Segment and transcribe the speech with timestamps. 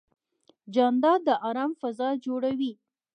[0.73, 2.73] جانداد د ارام فضا جوړوي.